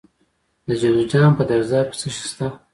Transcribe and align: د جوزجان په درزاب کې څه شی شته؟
د 0.67 0.69
جوزجان 0.81 1.31
په 1.37 1.43
درزاب 1.49 1.85
کې 1.91 1.97
څه 2.01 2.07
شی 2.15 2.23
شته؟ 2.31 2.47